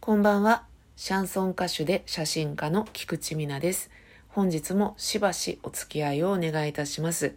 [0.00, 0.64] こんばんは。
[0.96, 3.90] シャンソン歌手で写真家の菊池美奈です。
[4.28, 7.34] 本日もしばしお付き合いをお願いいたします。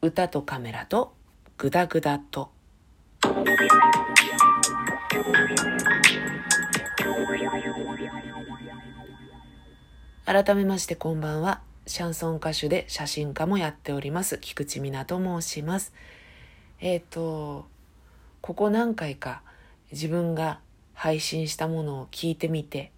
[0.00, 1.12] 歌とカメラと
[1.58, 2.50] グダグダと。
[10.24, 11.60] 改めましてこんばんは。
[11.86, 14.38] シャンソン歌手で写真家もやっております。
[14.38, 15.92] 菊池美奈と申します。
[16.80, 17.66] えっ、と、
[18.40, 19.42] ここ何回か
[19.92, 20.60] 自分が
[20.96, 22.90] 配信したものを聞いてみて、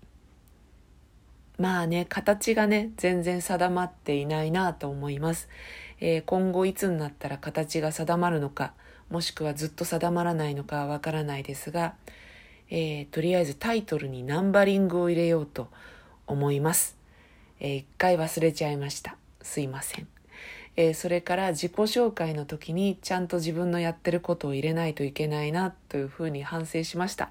[1.58, 5.48] まあね、形がね、全然定まっていないなと思います。
[6.00, 8.72] えー今後いつになったら形が定まるのか、
[9.10, 11.94] もしくはずっと定まらないのかわからないですが、
[12.70, 15.68] えーとりあえずタイトルにナンバリングを入れようと
[16.28, 16.96] 思います。
[17.58, 19.16] えー一回忘れちゃいました。
[19.42, 20.17] すいません。
[20.80, 27.30] えーそれから自己紹介の時にちゃんと自分のやってることを入れないといけないなというふうに反省しました。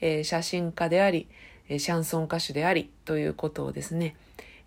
[0.00, 1.28] えー写真家であり、
[1.68, 4.16] えシャンソン歌手でありということをですね、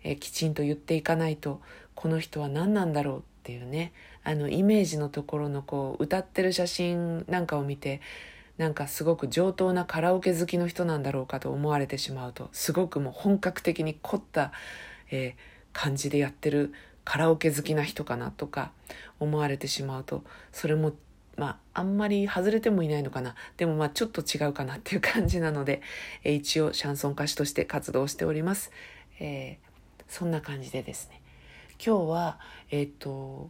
[0.04, 1.60] えきちんと言っていかないと
[1.96, 8.00] この人は何なんだろうっていうねあのイメージのところのこう歌ってる写真なんかを見て
[8.56, 14.52] なんかすごく上等なカラオケ好きの人なんだろうかと思われてしまうとすごくもう本格的に凝った、
[15.10, 16.74] えー感じでやってる
[17.04, 18.70] カラオケ好きな人かなとか
[19.20, 20.92] 思われてしまうとそれも
[21.36, 23.34] まああんまり外れてもいないのかな。
[23.56, 25.80] でもまあちょっと違うかなっていう感じなので、
[26.24, 28.70] えー一応シャンソン歌手として活動しております、
[29.18, 29.72] えー
[30.08, 31.22] そんな感じでですね。
[31.84, 32.38] 今日は
[32.70, 33.48] えっ、と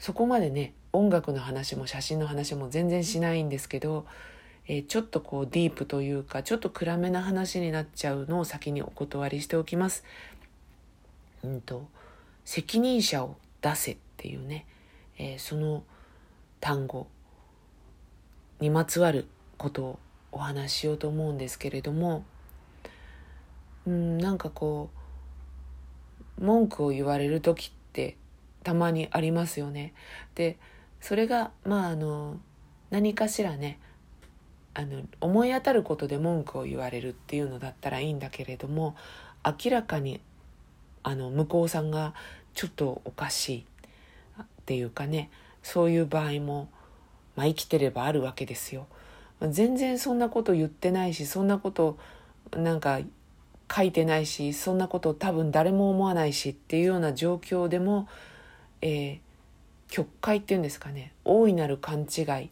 [0.00, 4.04] そこまでね音楽の話も写真の話も全然しないんですけど、
[4.66, 10.02] えーちょっとこうディープというかちょっと暗めな話になっちゃうのを先にお断りしておきます。
[11.44, 11.88] うんと
[12.48, 14.64] 責任者を出せっていうね、
[15.18, 15.82] えーその
[16.60, 17.06] 単語
[18.58, 19.26] にまつわる
[19.58, 19.98] ことを
[20.32, 22.24] お話ししようと思うんですけれども
[23.86, 24.88] うんなんかこ
[26.40, 28.16] う文句を言われる時って
[28.64, 29.92] たまにありますよね。
[30.34, 30.56] で
[31.02, 32.40] それがまああの
[32.88, 33.78] 何かしらね
[34.72, 38.96] あの思い当たることで文句を言われるっていうのだったらいいんだけれども
[39.44, 40.22] 明らかに
[41.02, 42.14] あの向こうさんが
[42.58, 43.64] ちょっとおかしい
[44.42, 45.30] っていうかね
[45.62, 46.68] そういう場合も、
[47.36, 48.88] まあ、生きてればあるわけですよ。
[49.48, 51.98] 全然そんなこと言ってないしそんなこと
[52.56, 52.98] なんか
[53.72, 58.08] 書いてないしそんなこと多分誰も思わないしっていうような状況でも、
[58.82, 59.18] えー
[59.90, 62.50] 曲解っていうんですかね大いなる勘違い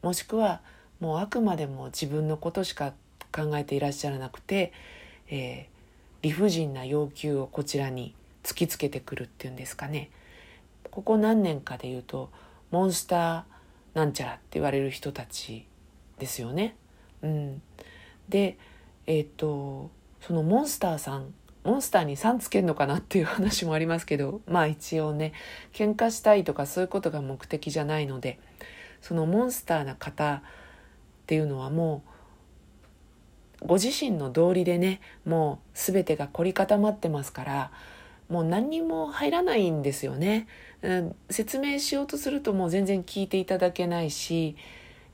[0.00, 0.60] もしくは
[1.00, 2.92] もうあくまでも自分のことしか
[3.32, 4.72] 考えていらっしゃらなくて、
[5.28, 5.72] えー
[6.22, 10.10] 理不尽な要求をこちらに突きつけてくるっていうんですかね
[10.90, 12.30] ここ何年かで言うと
[12.70, 15.66] モンスターなんちゃらって言われる人たち
[16.18, 16.76] ですよね。
[17.22, 17.62] うん、
[18.28, 18.56] で
[19.06, 25.32] えっ、とそのモンスターさんモンスターに「さん」つけんのかなっていう話もありますけどまあ一応ね
[25.72, 28.38] 喧嘩したいとかそういうことが目的じゃないので
[29.00, 30.40] そのモンスターな方っ
[31.26, 32.02] ていうのはも
[33.62, 37.70] うご自身の道理でねもう全てが凝り固まってますから
[38.32, 40.48] もう何にも入らないんですよね、
[40.80, 44.56] うん、説明しようとするともう全然聞いていただけないし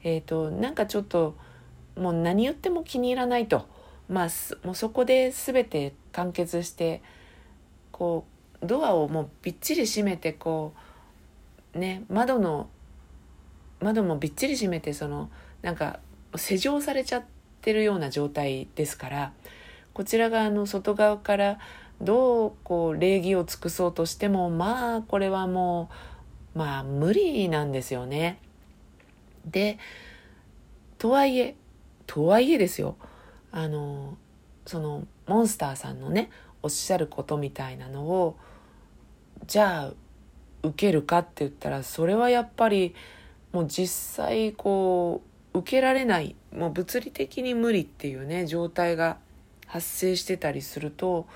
[0.04, 1.36] えっ、となんかちょっと
[1.96, 3.66] もう何言っても気に入らないと。
[4.08, 4.28] まあ
[4.64, 7.02] もうそこで全て完結して
[7.92, 8.24] こ
[8.62, 10.72] うドアをもうびっちり閉めてこ
[11.74, 12.70] うね窓の
[13.80, 15.28] 窓もびっちり閉めてその
[15.60, 16.00] なんか
[16.36, 17.24] 施錠されちゃっ
[17.60, 19.32] てるような状態ですから
[19.92, 21.58] こちら側の外側から
[22.00, 25.90] どうこう礼儀を尽くそうとしてもまあこれはも
[26.54, 28.38] うまあ無理なんですよね。
[29.46, 29.78] で
[30.98, 31.56] とはいえ
[32.06, 32.96] とはいえですよ
[33.50, 34.16] あの
[34.66, 36.30] そのモンスターさんのね
[36.62, 38.36] おっしゃることみたいなのを
[39.46, 39.92] じゃあ
[40.62, 42.94] 受けるかって言ったらそれはやっぱり
[43.52, 45.22] もう実際こ
[45.54, 49.18] う受けられないもう物理的に無理っていうね状態が
[49.66, 51.26] 発生してたりすると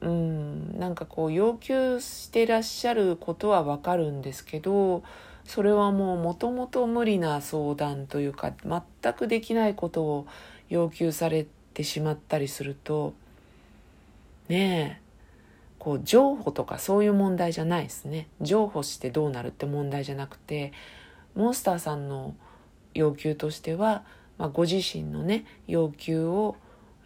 [0.00, 0.78] うん。
[0.78, 5.02] なんかこう要求してらっしゃることはわかるんですけど
[5.44, 10.26] それはもうもともと無理な相談というか全くできないことを
[10.68, 13.12] 要求されてしまったりすると
[14.48, 15.08] ねえ
[15.78, 18.26] こう譲歩とかそういう問題じゃないですね。
[18.40, 20.72] 譲歩してどうなるって問題じゃなくて
[21.34, 22.34] モンスターさんの
[22.94, 24.04] 要求としては、
[24.38, 26.56] まあ、ご自身のね要求を、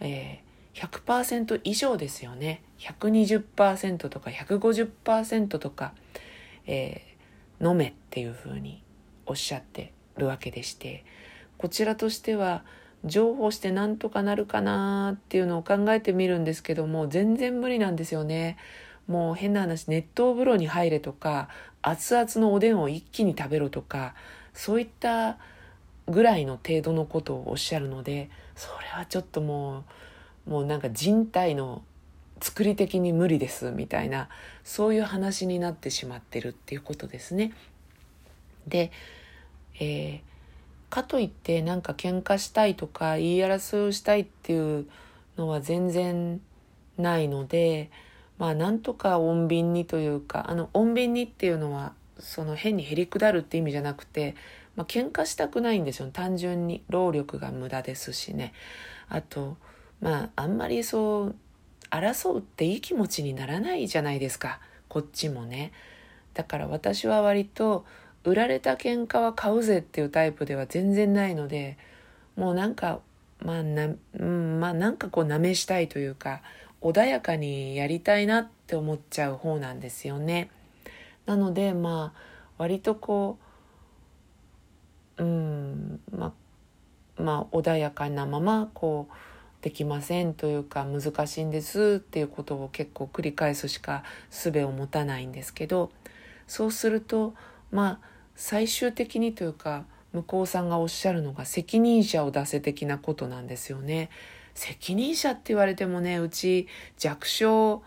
[0.00, 5.92] えー100%以上ですよね120%とか150%とか、
[6.66, 7.12] えー
[7.62, 8.82] 飲めっていうふうに
[9.24, 11.04] おっしゃってるわけでして
[11.56, 12.64] こちらとしては
[13.04, 18.58] 譲歩してなんとかなるかなっていうのを考えてみるんですけども全然無理なんですよね。
[19.08, 21.48] もう変な話熱湯風呂に入れとか
[21.82, 24.14] 熱々のおでんを一気に食べろとか
[24.54, 25.38] そういった
[26.06, 29.84] ぐらいの程度のことをおっしゃるのでそれはちょっともう
[30.46, 31.82] もうなんか人体の
[32.40, 34.28] 作り的に無理ですみたいな
[34.64, 37.52] そういう話になってしまってるっていうことですね。
[38.66, 38.90] で、
[39.78, 44.86] えー、かといってなんか喧嘩したいとか言い争いをしたいっていう
[45.36, 46.40] のは全然
[46.98, 47.90] ないので
[48.38, 54.34] まあなんとか穏便にというかあの穏便にっていうのはその変にへりくだるって意味じゃなくて、
[54.76, 58.52] まあ、喧嘩したくないんですよ単純に労力が無駄ですしね
[59.08, 59.56] あと
[60.02, 61.34] まああんまりそう
[61.90, 65.72] 争うっていい気持ちにならないじゃないですかこっちもね
[66.34, 67.86] だから私は割と
[68.24, 71.78] 売られた喧嘩は買うぜっていうタイプでは全然ないので
[72.36, 73.00] もうなんか
[73.40, 73.88] まあな,、
[74.18, 76.42] うん、まあなんかこうなめしたいというか
[76.80, 80.50] 穏やかにやりたいなって思っちゃう方なんですよね。
[81.26, 82.20] なのでまあ
[82.58, 83.38] 割とこ
[85.18, 86.32] ううんま
[87.16, 89.14] まあ穏やかなままこう
[89.62, 95.90] できませんというか難しいんですっていうことを結構繰り返すしか術を持たないんですけど
[96.48, 97.34] そうすると
[97.70, 97.98] まあ
[98.34, 104.10] 最終的にというか向こうさんがおっしゃるのが責任者を出せ的なことなんですよね。
[104.54, 106.66] 責任者って言われてもねうち
[106.98, 107.82] 弱小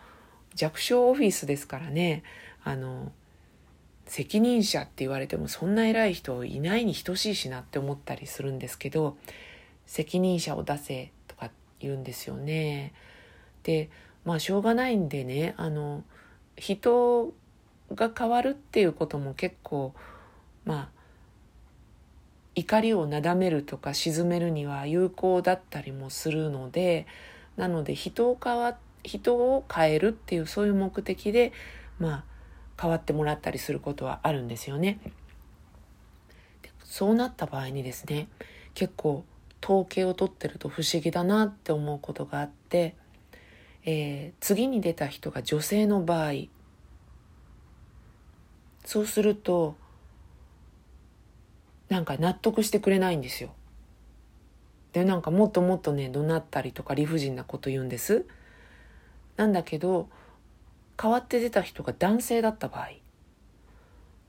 [0.55, 2.23] 弱小オフィスですからね
[2.63, 3.11] あの
[4.07, 9.17] 責任者って言われてもそんな偉い人いないに等しいしなって思ったりするんですけど
[9.85, 11.11] 責任者を出せ
[11.79, 12.93] 言うんですよね。
[13.63, 13.89] で
[14.23, 16.03] まあしょうがないんでねあの
[16.57, 17.33] 人
[17.93, 19.93] が変わるっていうことも結構
[20.65, 20.89] まあ
[22.55, 27.05] 怒りをなだめるとか鎮めるには有効だったりもするので
[27.57, 31.53] なので人を変わ人を変えるっていうそういう目的で
[31.99, 32.23] まあ
[32.81, 34.99] 変わってもらったりすることはあるんですよね。
[36.83, 38.29] そうなった場合にですね
[38.73, 39.25] 結構
[39.65, 42.95] 統計を取ってると不思議だなって思うことがあって、
[43.83, 46.33] えー、次に出た人が女性の場合
[48.85, 49.75] そうすると
[51.89, 53.49] なんか納得してくれないんですよ。
[54.93, 58.27] でなんかもっともっとね怒鳴ったりとか理不尽なこと言うんです。
[59.35, 60.09] なんだけど
[60.95, 62.89] 代わって出た人が男性だった場合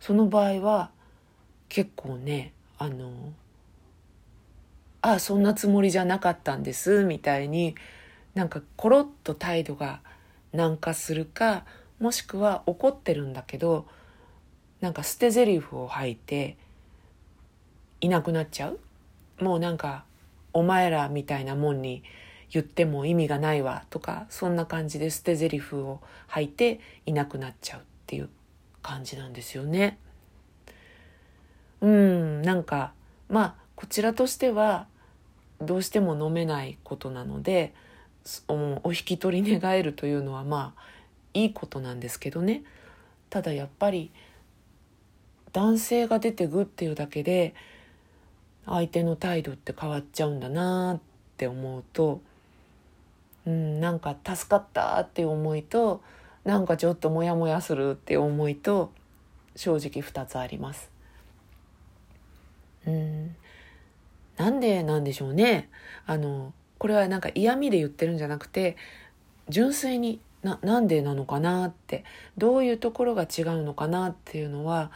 [0.00, 0.91] その場合は
[1.69, 3.35] 結構ねあの
[5.02, 7.75] あそんなつもりじゃなかったんですみたいに
[8.34, 10.00] なんかコロッと態度が
[10.52, 11.64] 軟化するか
[12.00, 13.87] もしくは怒ってるんだけど
[14.81, 16.56] なんか捨て台詞を吐いて
[18.00, 18.78] いなくなっちゃう？
[19.43, 20.04] もうなんか
[20.52, 22.02] お前らみたいなもんに
[22.50, 28.28] 言っても意味がないわとかそんな感じで捨て台詞を吐いていなくなっちゃうっていう
[28.82, 29.99] 感じなんですよね。
[31.81, 32.92] うんなんか
[33.28, 34.87] まあこちらとしては
[35.61, 37.73] どうしても飲めないことなので
[38.49, 40.81] お引き取り願えるというのはまあ
[41.34, 42.62] いいことなんですけどね
[43.31, 44.11] ただやっぱり
[45.52, 47.55] 男性が出てくっていうだけで
[48.64, 51.00] 相手の態度って変わっちゃうんだなっ
[51.37, 52.21] て思うと
[53.47, 56.02] うんなんか助かったっていう思いと
[56.45, 58.92] なんかちょっとモヤモヤするっていう思いと
[59.54, 60.90] 正直2つあります。
[62.87, 63.37] うん
[64.37, 65.69] なんでなんでしょうね
[66.07, 68.76] あのこれはなんか嫌味で言ってるんじゃなくて
[69.49, 72.05] 純粋にななんでなのかなって
[72.37, 74.90] どういうところが違うのかなっていうのは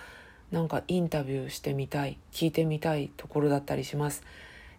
[0.52, 4.24] なんかインタビューしてみたい聞いてみたいところだったりします。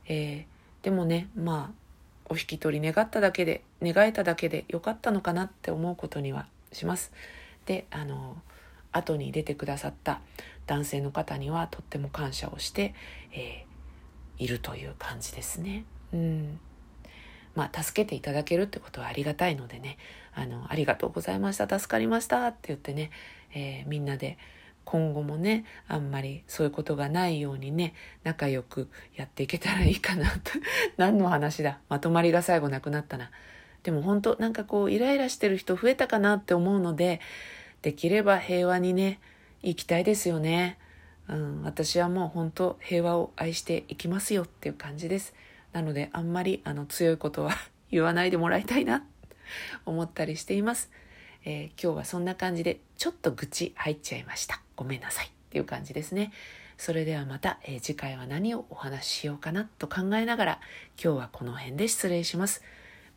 [0.07, 1.81] えー、でもねまあ
[2.29, 7.11] お引き取り願っただけで願えただけでよかったのかなって思うことにはします。
[7.65, 8.37] であの
[8.91, 10.21] 後に出てくださった
[10.67, 12.93] 男性の方にはとっても感謝をして、
[13.33, 13.70] えー
[14.41, 15.85] いるという感じですね。
[16.13, 16.59] うん
[17.53, 19.97] まあ、助けていただけるってことはありがたいのでね、
[20.33, 23.11] あの、ありがとうございました、助かりましたって言ってね、
[23.53, 24.37] えー、みんなで
[24.85, 27.93] 今後もね、あんまりそういうことがないようにね、
[28.23, 30.51] 仲良くやっていけたらいいかなと。
[30.97, 33.31] 何の話だまとまりが最後なくなったな。
[33.83, 37.19] でも本当なんかこう、イライラしてる人増えたかなって思うので、
[37.81, 39.19] できれば平和にね、
[39.61, 40.77] 行きたいですよね。
[41.27, 45.33] うん、私はもう本当平和を愛していきますよっていう感じです。
[45.73, 47.55] なのであんまりあの強いことは
[47.91, 49.05] 言わないでもらいたいな
[49.85, 50.91] 思ったりしています。
[51.43, 54.61] えー、今日はそんな感じでちょっと愚痴入っちゃいました。
[54.75, 56.31] ごめんなさいっていう感じですね。
[56.77, 60.61] それではまた、えー、次回は何をお話ししようかなと考えながら
[61.01, 62.63] 今日はこの辺で失礼します。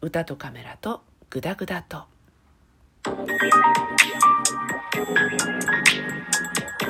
[0.01, 2.05] 歌とカメラとグダグダと。